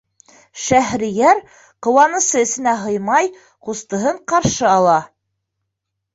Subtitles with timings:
[0.67, 1.41] Шәһрейәр,
[1.87, 3.31] ҡыуанысы эсенә һыймай,
[3.69, 4.99] ҡустыһын ҡаршы ала.